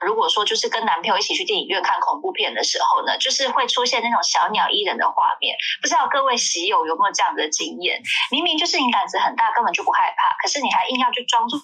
[0.00, 5.56] 如果说就是跟男朋友一起去电影院看恐怖片的时候呢，就是会出现那种小鸟依人的画面。
[5.80, 8.02] 不知道各位喜友有没有这样的经验？
[8.30, 11.58] 明明就是你胆子很大，根本就不害怕，可是你还硬要去装作。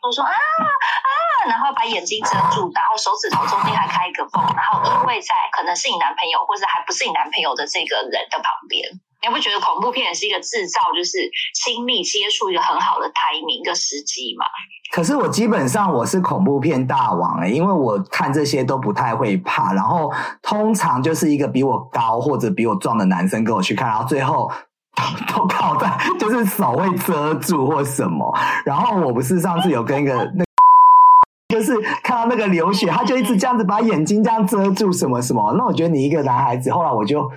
[0.00, 8.88] 都说啊啊，然后把眼睛遮住，然后手指头中间还开一个缝，然后依偎在可能是你男朋友或者还不是你男朋友的这个人的旁边。
[9.26, 11.18] 你不觉得恐怖片也是一个制造就是
[11.54, 14.44] 亲密接触一个很好的台名的时机吗？
[14.92, 20.10] 可是我基本上我是恐怖片大王哎，因为我看这些都不太会怕，然后
[20.42, 24.50] 通常就是一个比我高或者比我壮的男生跟我去看，然后最后。
[25.32, 28.36] 都靠在，就是手会遮住或什么。
[28.64, 30.44] 然后我不是上次有跟一个那，
[31.54, 35.54] 就是看到那个流血，他就一直这样子把眼睛这样遮住什么什么。
[35.56, 37.30] 那我觉得你一个男孩子，后来我就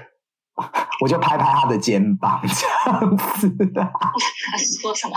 [1.02, 3.92] 我就拍拍他的肩膀这样子的。
[4.82, 5.16] 说什么？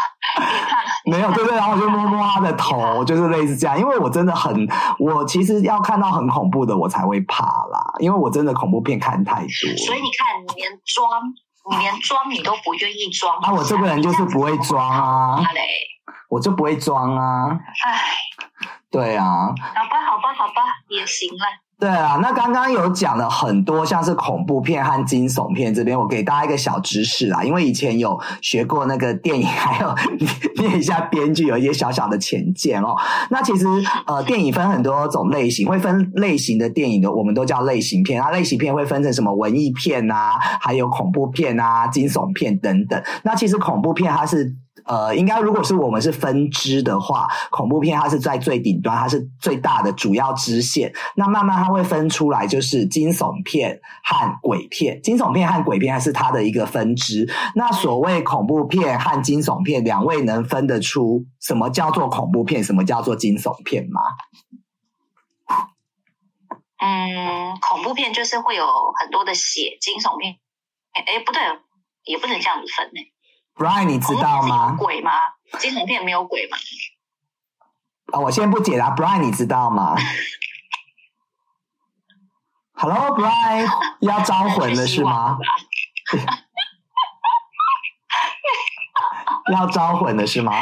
[1.06, 1.54] 没有，对对。
[1.56, 3.78] 然后我就摸摸他的头，就是类似这样。
[3.78, 4.66] 因为我真的很，
[4.98, 7.94] 我其实要看到很恐怖的我才会怕啦。
[7.98, 9.76] 因为我真的恐怖片看太多。
[9.86, 11.08] 所以你看，你连装。
[11.66, 13.50] 你连装你都不愿意装啊！
[13.50, 15.42] 我这个人就是不会装啊，
[16.28, 17.58] 我就不会装啊。
[17.86, 18.02] 唉，
[18.90, 19.46] 对啊。
[19.74, 21.63] 好吧，好吧，好吧，也行了。
[21.78, 27.42] 对啊，那刚刚有讲了很多，像是恐怖片和惊悚片这边，我给大家一个小知识啦。
[27.42, 29.94] 因为以前有学过那个电影，还有
[30.56, 32.94] 念一下编剧，有一些小小的浅见哦。
[33.28, 33.66] 那其实
[34.06, 38.22] 呃，电影分很多种类型，会分类型的电影的，我们都叫类型片。
[38.22, 43.02] 那类型片会分成什么文艺片啊，还有恐怖片啊、惊悚片等等。
[43.24, 44.54] 那其实恐怖片它是。
[44.86, 50.92] 呃，应该如果是我们是分支的话，恐怖片它是在最顶端，它是最大的主要支线。
[51.16, 55.00] 那慢慢它会分出来，就是惊悚片和鬼片。
[55.02, 57.28] 惊悚片和鬼片还是它的一个分支。
[57.54, 64.00] 那所谓恐怖片和惊悚片，两位能分得出什么叫做恐怖片，什么叫做惊悚片吗？
[66.76, 68.66] 嗯，恐怖片就是会有
[69.00, 70.36] 很多的血，惊悚片，
[70.92, 71.40] 哎，不对，
[72.04, 73.13] 也不能这样子分呢。
[73.54, 74.74] Brian，你知道吗？
[74.78, 75.10] 鬼吗？
[75.58, 76.56] 惊悚片没有鬼吗？
[78.12, 78.90] 啊，我先不解答。
[78.94, 79.94] Brian，你知道吗？
[82.76, 83.66] Hello，Brian，
[84.00, 85.38] 要招魂了是吗？
[89.52, 90.52] 要招魂了是吗？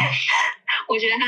[0.88, 1.24] 我觉得他。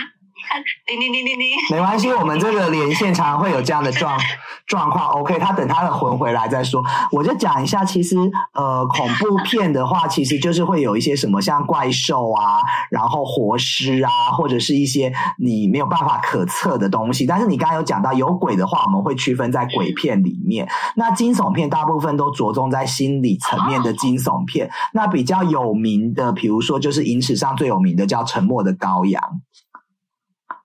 [0.86, 4.18] 叮叮叮叮叮，没关系，我们这个连线常常会有这样的状
[4.66, 5.08] 状况。
[5.08, 6.82] OK，他等他的魂回来再说。
[7.10, 8.16] 我就讲一下，其实
[8.52, 12.60] 呃，恐怖片的话，其实就是会有一些什么像怪兽啊，
[12.90, 17.26] 然后活尸啊，或者是一些你没有办法可测的东西。
[17.26, 20.68] 但是你刚刚有讲到有鬼的话，我们会区分在鬼片里面。
[20.96, 24.70] 那惊悚片大部分都着重在心理层面的惊悚片。
[24.92, 29.22] 那比较有名的，比如说就是影史上最有名的叫《沉默的羔羊》。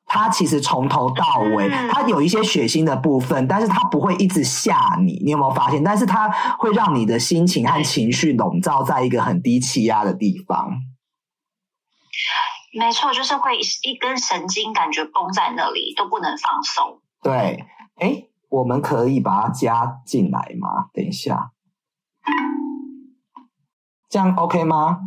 [0.09, 5.21] 它其实从头到尾，它有一些血腥的部分，但是它不会一直吓你。
[5.23, 5.83] 你有没有发现？
[5.83, 6.27] 但是它
[6.57, 10.71] 会让你的心情和情绪笼罩在一个很低气压的地方。
[12.73, 17.01] 没错，就是会一根神经感觉绷在那里，都不能放松。
[17.21, 17.65] 对，
[17.95, 20.87] 哎，我们可以把它加进来吗？
[20.91, 21.51] 等一下，
[24.09, 24.99] 这样 OK 吗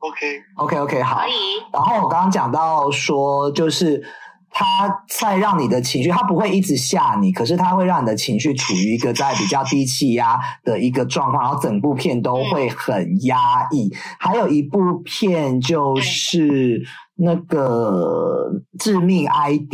[0.00, 1.20] ？OK，OK，OK，好。
[1.20, 1.32] 可以。
[1.72, 4.02] 然后我刚刚讲到说，就是
[4.50, 13.90] 他在让你的情绪，他不会一直吓你，可是他会让你的情绪处于一个在比较低气压的一个状况，然后整部片都会很压抑。
[14.18, 16.82] 还有一部片就是
[17.16, 18.50] 那个
[18.82, 19.72] 《致命 ID》。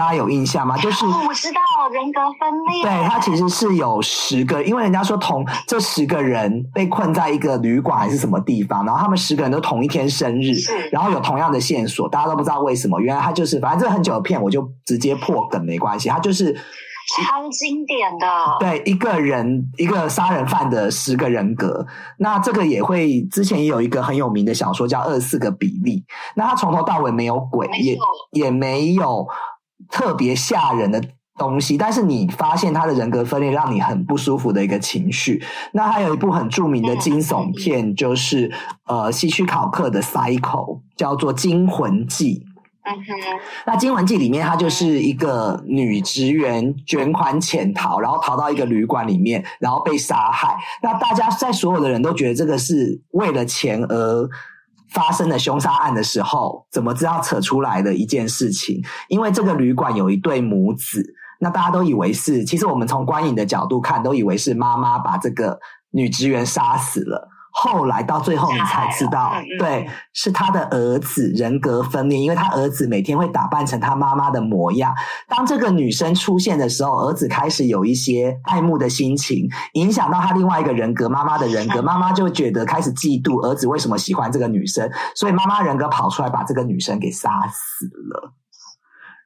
[0.00, 0.74] 大家有印象吗？
[0.80, 1.60] 就是我知道
[1.92, 2.82] 人格分裂。
[2.82, 10.54] 对他其实是有十个，因为人家说同这十个人被困在一个旅馆还是什么地方，然后他们十个人都同一天生日，
[10.90, 12.98] 然后有同样的线索，大家都不知道为什么。
[12.98, 16.08] 原来他就是，反正这很久的片，我就直接破梗没关系。
[16.08, 18.26] 他就是超经典的，
[18.58, 21.86] 对一个人一个杀人犯的十个人格。
[22.16, 26.02] 那这个也会之前也有一个很有名的小说叫《二四个比例》，
[26.34, 27.98] 那他从头到尾没有鬼，也
[28.32, 29.28] 也没有。
[29.88, 31.02] 特别吓人的
[31.38, 35.42] 东西，但是你发现他的人格分裂，让你很不舒服的一个情绪。
[35.72, 38.52] 那还有一部很著名的惊悚片，就是
[38.86, 40.40] 呃希区考克的《Cycle》，
[40.96, 42.44] 叫做《惊魂记》。
[42.82, 50.56] 嗯哼，那《惊魂记》里面，它就是一个女职员卷款潜逃，然后逃到一个旅馆里面，然后被杀害。
[50.82, 54.28] 那大家在所有的人都觉得这个是为了钱而。
[54.92, 58.82] 发生了凶杀案的时候，怎么知道扯出来的一件事情？
[59.08, 65.58] 因为这个旅馆有一对母子，那大家都以为是，其实我们从观影的角度看，都以为是妈妈把这个
[65.90, 67.28] 女职员杀死了。
[67.52, 74.94] 后来到最后你才知道，对，是他的儿子人格分裂，因为他儿子每天会打扮成他妈妈的模样。
[75.28, 88.32] 当这个女生出现的时候，儿子开始有一些爱慕的心情，影响到他另外一个人格妈妈的人格，妈妈就觉得开始嫉妒儿子为什么喜欢这个女生，所以妈妈人格跑出来把这个女生给杀死了。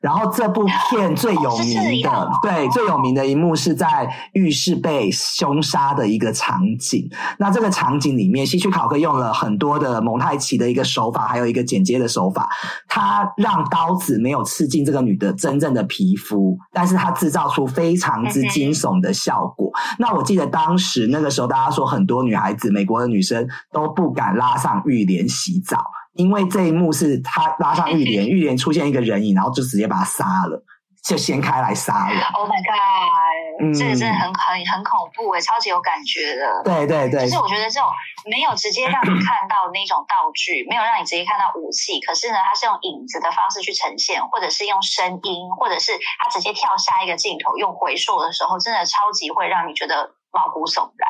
[0.05, 7.09] 然后这部片最有名的，对最有名的一幕是在浴室被凶杀的一个场景。
[7.39, 12.51] 那这个场景里面，希区考克用了很多的蒙太奇的一个手法，还有一个剪接的手法。
[12.87, 19.73] 他让刀子没有刺进这个女的真正的皮肤，但是他制造出非常之惊悚的效果。
[19.99, 25.83] 那我记得当时那个时候，大家说很多女孩子，美国的女生都不敢拉上浴帘洗澡。
[26.15, 30.63] 因为这一幕是他拉上玉莲， 玉莲出现一个人影，然后就直接把他杀了，
[31.05, 32.21] 就掀开来杀了。
[32.35, 33.75] Oh my god！
[33.79, 36.63] 这个真的很很很恐怖诶，超级有感觉的。
[36.65, 37.89] 对对对，就是我觉得这种
[38.29, 51.07] 没有直接让你看到那种道具，没有让你直接看到武器，可是呢，它是用影子的方式去呈现，或者是用声音，或者是他直接跳下一个镜头用回溯的时候，真的超级会让你觉得毛骨悚然。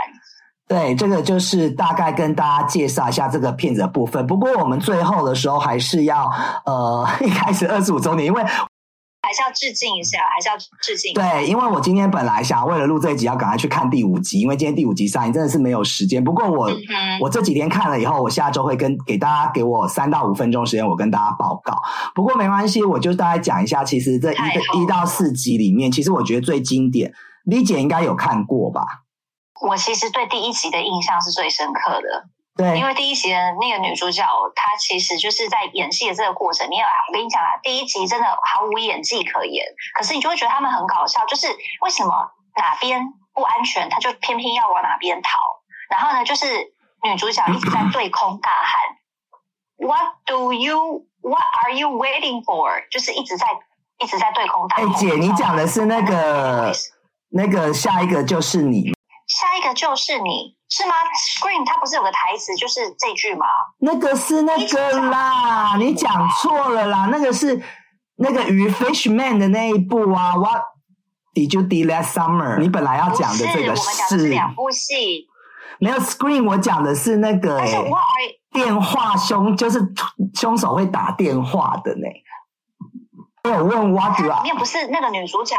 [0.67, 4.27] 对，这个就是大概跟大家介绍一下这个片子的部分。
[4.27, 6.31] 不过我们最后的时候还是要，
[6.65, 11.13] 呃， 一开始二十五周年，因为还是要致敬一下，还是要致敬。
[11.13, 16.25] 对，因为我今天本来想为了录这一集，要赶快去看第五集，因为今天第五集上映，真的是没有时间。
[16.25, 16.71] 不过我
[17.21, 21.83] 我这几天看了以后，我下周会跟给大家给我三到五分钟时间，我跟大家报告。
[22.15, 24.37] 不过没关系，我就大概讲一下，其实这一
[24.81, 27.13] 一到四集里面，其实我觉得最经典
[27.45, 29.04] ，V 姐应该有看过吧。
[29.61, 32.25] 我其实对第一集的印象是最深刻的，
[32.57, 34.25] 对，因为第一集的那个女主角，
[34.55, 39.65] 她其实就是在演戏的这个过程，你有我跟你讲啊，第一集真的毫无演技可言，
[39.97, 41.47] 可是你就会觉得他们很搞笑，就是
[41.83, 43.01] 为什么哪边
[43.33, 45.39] 不安全，他就偏偏要往哪边逃，
[45.89, 46.47] 然后呢，就是
[47.03, 48.97] 女主角一直在对空大喊
[49.77, 51.07] ，What do you?
[51.23, 52.87] What are you waiting for?
[52.91, 53.47] 就是一直在
[53.99, 54.87] 一直在对空大喊。
[54.87, 56.71] 哎，姐，你讲的是那个
[57.31, 58.93] 那个下一个就是你。
[59.55, 63.47] 下一个就是你是吗？Scream，它不是有个台词就是这句吗？
[63.79, 67.63] 那个是那个啦，你讲错了啦，那个是
[68.17, 70.35] 那个鱼 Fishman 的那一部啊。
[70.35, 70.63] What
[71.35, 72.59] did you do last summer？
[72.59, 75.29] 你本来要讲的这个是两部戏，
[75.79, 77.69] 没有 Scream，我讲的是那个哎，
[78.51, 79.81] 电话凶就是
[80.35, 82.09] 凶手会打电话的呢。
[83.45, 84.19] 我有问 What？
[84.19, 85.55] 里面不是那个女主角。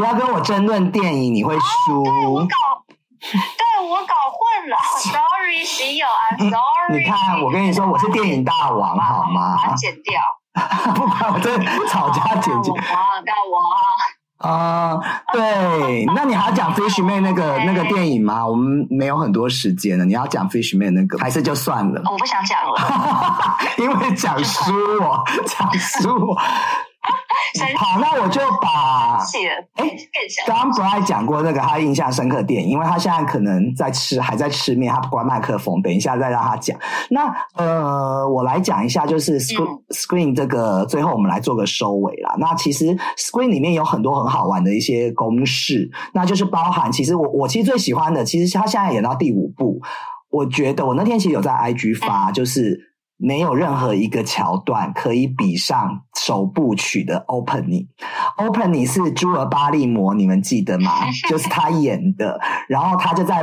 [0.00, 2.02] 不要跟我争论电影，你会输。
[2.02, 2.46] 对我搞，
[3.20, 4.78] 对我搞混了。
[4.96, 6.06] Sorry，喜友
[6.38, 6.98] ，I'm sorry。
[6.98, 9.58] 你看，我跟你说，我是电影大王，好吗？
[9.58, 10.22] 把它剪掉。
[10.94, 11.54] 不管我这
[11.86, 12.70] 吵架剪辑。
[12.80, 14.48] 到我。
[14.48, 14.98] 啊，
[15.34, 18.46] 对，那你还要讲 Fishman 那个那个电影吗？
[18.46, 22.00] 我们没有很多时间了，你要讲 Fishman 那个，还是就算了？
[22.10, 26.34] 我不想讲了，因为讲输我，讲输我。
[27.76, 29.18] 好，那我就把
[29.74, 29.96] 哎，
[30.46, 36.78] 刚刚 Brian 讲过那个他印象深刻电影，因为他现在可能在吃，还在吃面，他关麦克风，等一下再让他讲。
[37.10, 42.34] 那呃，我来讲一下，就是 Screen Screen 这个，最后我们来做个收尾啦。
[42.38, 49.80] 那其实 Screen 里面有很多很好玩的一些公式，那就是包含，其实我我其实最喜欢的，其实他现在演到第五部，
[50.30, 52.89] 我觉得我那天其实有在 IG 发，就是。
[53.20, 57.86] 没有任何一个桥段可以比上首部曲的 opening。
[58.38, 60.90] opening 是朱尔巴利摩，你们记得吗？
[61.28, 63.42] 就是他演的，然后他就在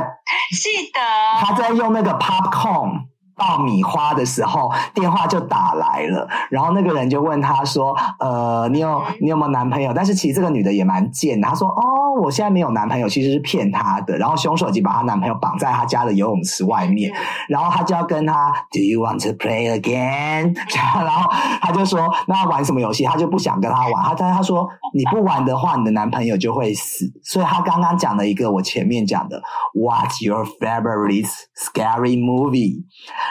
[0.50, 1.00] 记得
[1.40, 3.07] 他在用那个 popcorn。
[3.38, 11.82] 爆米花的时候，电话就打来了，然后那个人就问他说：“呃，你有你有没有男朋友？”但是其实这个女的也蛮贱，她说：“哦，
[12.22, 17.12] 我现在没有男朋友，其实是骗她的。”然后凶手已经把她男朋友绑在她家的游泳池外面，
[17.48, 20.54] 然后他就要跟他 “Do you want to play again？”
[21.00, 21.30] 然后
[21.60, 24.02] 他就说：“那玩什么游戏？”他就不想跟他玩。
[24.02, 29.40] 他他他说：“你不玩的话，你的男朋友就会死。”所以他刚刚讲了一个我前面讲的
[29.74, 32.84] “What's your favorite scary movie？”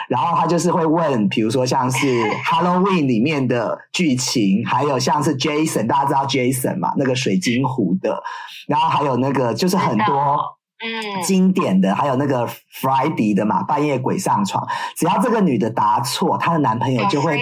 [0.08, 2.06] 然后他就是会问，比如说像是
[2.44, 8.22] Halloween 里面的剧情，还有像是 Jason，大家知道 Jason 嘛，那个水晶湖的，
[8.66, 10.58] 然后还有那个就是很多。
[10.80, 12.46] 嗯，经典的还有那个
[12.80, 14.64] Friday 的嘛，半夜鬼上床，
[14.96, 17.36] 只要这个女的答错，她的男朋友就会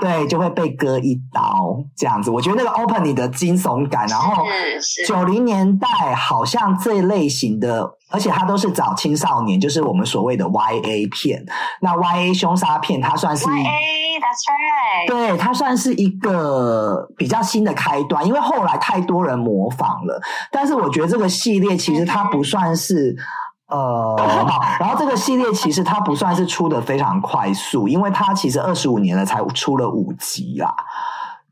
[0.00, 2.32] 对，就会被割一刀这样子。
[2.32, 4.44] 我觉得那个 Open 你的惊悚感，然后
[5.06, 11.46] 九零年代好像这类型的，而且它都是找青少年，就是我们所谓的 YA 片。
[11.80, 20.20] 那 YA 凶杀片，它算是 YA，That's right，对，它算是一个比较新的开端，因为后来太多人模仿了。
[20.50, 22.42] 但是我觉得这个系列其实它不。
[22.48, 23.14] 算是
[23.66, 24.16] 呃，
[24.48, 30.74] 好，然后这个系列其实它不算是出的非常快速，因为它其实二十五年了才出了五集啦。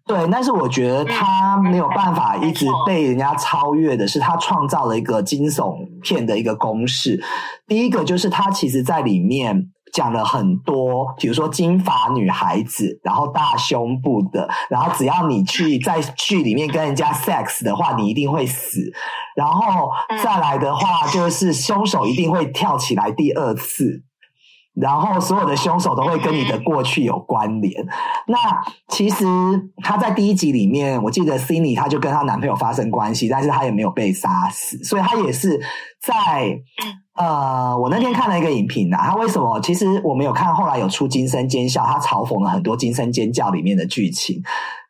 [0.06, 7.22] 对，但是我觉得他没有办法一直被人家超越的是，他创造了一个惊悚片的一个公式。
[7.66, 9.70] 第一个就是他其实在里面。
[9.92, 18.80] 讲了很多，比如说金发女孩子，然后大胸部的，然后只要你去在剧里面跟人家 sex 的话，你一定会死。
[19.34, 19.88] 然后
[20.22, 24.02] 再来的话，就是凶手一定会跳起来第二次，
[24.76, 27.84] 然后所有的凶手都会跟你的过去有关联。
[28.26, 28.36] 那
[28.88, 29.24] 其实
[29.82, 35.60] 她在第一集里面，我记得 Cindy 她就跟她男朋友发生关系，但是她也没有被杀死，所以她也是
[36.06, 36.58] 在。
[37.18, 39.58] 呃，我那天看了一个影评啊，他为什么？
[39.62, 44.38] 其实我没有看，后来有出《惊声尖叫》，他嘲讽了很多《惊声尖叫》里面的剧情。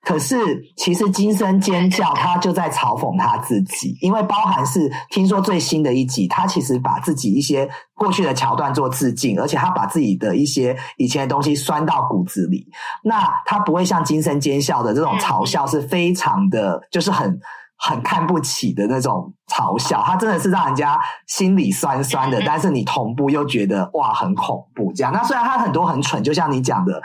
[0.02, 0.36] 可是，
[0.76, 12.66] 其实《惊声尖叫》他就在嘲讽他自己，因为包含是听说最新的一集，他其实把自己一些过去的桥段做致敬，而且他把自己的一些以前的东西拴到骨子里。
[13.04, 17.38] 那他不会像《惊声尖叫》的这种嘲笑，是非常的，就是很。
[17.78, 22.40] 很看不起的那种嘲笑，他真的是让人家心里酸酸的。
[22.46, 25.12] 但是你同步又觉得哇，很恐怖这样。
[25.12, 27.02] 那虽然他很多很蠢，就像你讲的，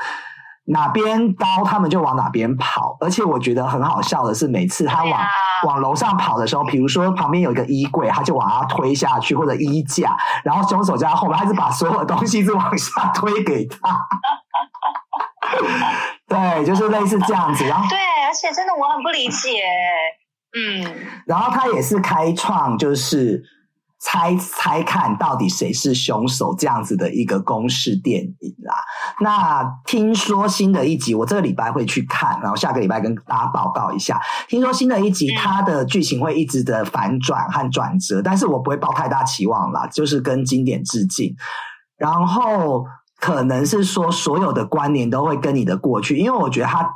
[0.66, 2.96] 哪边高他们就往哪边跑。
[3.01, 5.22] 而且我觉得很好笑的是，每次他往
[5.66, 14.08] 往楼上跑的时候，比如说旁边有一个衣柜，他就往他推下去，或者衣架，然后凶手在后面，他是把所有东西是往下推给他。
[16.28, 17.66] 对，就是类似这样子。
[17.66, 19.62] 然后对，而且真的我很不理解。
[20.53, 20.86] 嗯，
[21.25, 23.41] 然后他也是开创，就是
[24.00, 28.75] 猜猜看到底谁是凶手这样子的一个公式电影啦。
[29.22, 34.20] 那听说新的一集，我这个礼拜会去看，然后下个礼拜跟大家报告一下。
[34.50, 41.34] 听说新的一集，它的剧情会一直的反转和转折，但是我不会抱太大期望啦，就是跟经典致敬。
[41.96, 42.84] 然后
[43.20, 46.91] 可能是说所有的关联都会跟你的过去，因为我觉得他。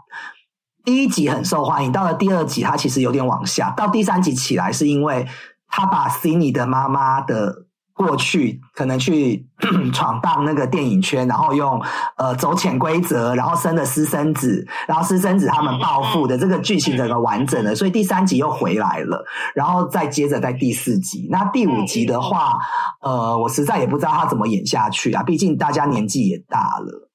[0.85, 3.71] 第一集很受欢迎，到了第二集，它其实有点往下。
[3.71, 5.27] 到第三集起来，是因为
[5.67, 9.47] 他把 Cindy 的妈妈的过去可能去
[9.91, 11.81] 闯荡那个电影圈，然后用
[12.17, 19.25] 呃走潜规则，然后生了私生子，然后私生子他们报复的这个剧情整个完整了，所以第三集又回来了，
[19.55, 21.27] 然后再接着在第四集。
[21.31, 22.59] 那第五集的话，
[23.01, 27.09] 呃，我实在也不知道他怎么演下去啊，毕竟大家年纪也大了。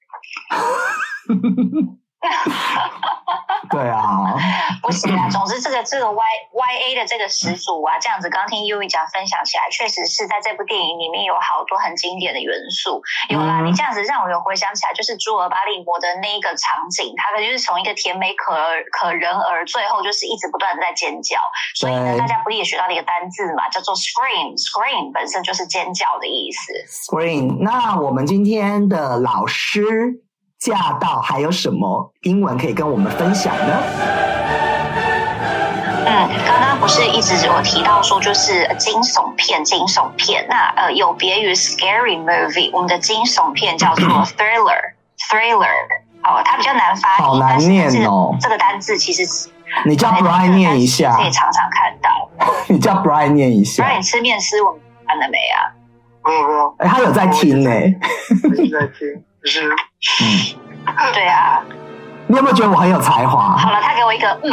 [3.68, 4.32] 对啊，
[4.82, 5.28] 不行啊。
[5.30, 13.02] 总之，这个这个 Y Y A 的这个始祖啊，这样子刚听 U 一讲分享起来，确实是在这部电影里面有好多很经典的元素。
[13.28, 18.54] 有啦，你这样子让我有回想起来，就是朱尔巴利摩的那一个场景，他就是从一个甜美可
[18.92, 21.36] 可人儿，最后就是一直不断的在尖叫。
[21.74, 26.72] 所以呢，大家不是也学到了一个单字嘛，叫做 scream，scream 本身就是尖叫的意思。
[26.88, 27.58] scream。
[27.60, 30.22] 那我们今天的老师。
[30.60, 33.82] 驾到还有什么英文可以跟我们分享呢？
[36.04, 40.46] 嗯，刚刚不是一直有提到说就是惊悚片，惊悚片。
[40.50, 45.66] 那呃，有别于 scary movie，我们的惊悚片叫做 thriller，thriller。
[46.22, 48.36] 哦，它比较难发音，好难念哦。
[48.38, 49.48] 这个单字其实
[49.86, 52.28] 你叫 Brian 念一下，可以常常看到。
[52.68, 53.82] 你叫 Brian 念一下。
[53.82, 55.72] Brian 吃面丝，我看了没啊？
[56.26, 56.74] 没有没有。
[56.80, 57.70] 哎，他有在听呢。
[58.58, 59.24] 一直在听。
[59.42, 61.60] 就是嗯，对啊，
[62.26, 63.56] 你有没有觉得我很有才华？
[63.56, 64.50] 好了，他给我一个 嗯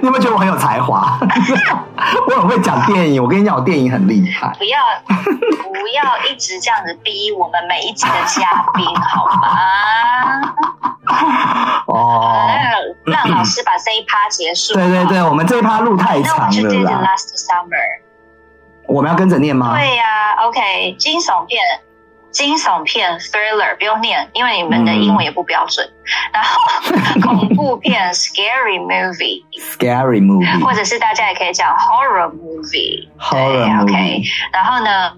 [0.00, 1.18] 你有没有觉得我很有才华？
[2.28, 4.54] 我很会讲电影，我跟你讲，我电影很厉害。
[4.58, 10.54] 不要不要一直这样子逼我们每一集的嘉宾好吗？
[11.86, 12.48] 哦，
[13.04, 14.74] 让老师把这一趴结束。
[14.74, 16.46] 对对对，我们这一趴路太长了。
[16.48, 18.00] Last summer，
[18.86, 19.74] 我们要跟着念吗？
[19.76, 21.60] 对呀，OK，惊悚片。
[22.34, 25.88] 惊悚片 thriller 不用念，因为你们的英文也不标准。
[26.32, 26.60] 然后
[27.22, 34.22] 恐怖片 scary movie，scary movie，或者是大家也可以讲 horror movie，horror OK。
[34.52, 35.12] 然后呢？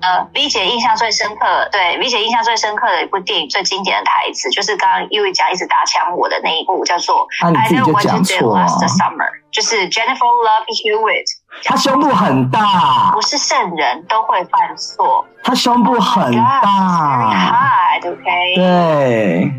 [0.00, 10.66] 呃，V 姐印象最深刻，对 V 姐印象最深刻的一部电影，最经典的台词，就是刚刚 U 讲一直打枪我的那一部，叫做 I Know What You Did Last Summer，就是 Jennifer Love
[10.70, 11.26] Hewitt。
[11.64, 15.24] 她胸部很大，不是圣人都会犯错。
[15.42, 18.54] 他胸部很大，OK。
[18.54, 19.52] 对。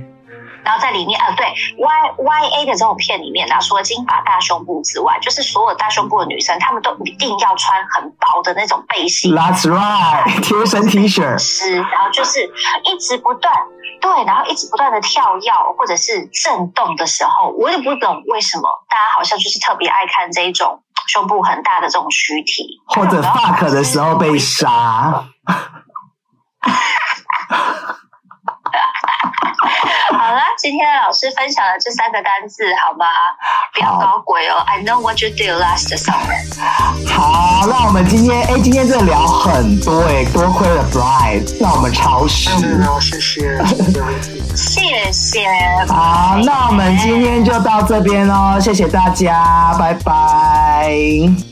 [0.63, 9.33] 然后在里面啊，对 Y Y A 的这种片里面，呢除了金发大胸部之外，就是所有大胸部的女生，她们都一定要穿很薄的那种背心。
[9.33, 11.37] That's right， 贴身 T 恤。
[11.39, 12.45] 是，然后就是
[12.83, 13.51] 一直不断
[13.99, 25.23] 对，然后一直不断的跳跃或者是震动的时候，我也不懂为什么大家好像就是特别爱看这一种胸部很大的这种躯体，或者 fuck 的时候被杀。
[30.11, 33.05] 好了，今天老师分享了这三个单字，好吗？
[33.73, 36.43] 不要搞鬼哦！I know what you did last summer。
[37.07, 42.49] 好，那我们今天哎，今天真的聊很多哎，多亏了 Bright，让我们超时。
[42.99, 43.67] 谢谢，
[44.55, 45.47] 谢谢。
[45.87, 50.58] 好，那我们今天就到这边哦，谢谢大家，拜拜。
[50.79, 51.48] Bye.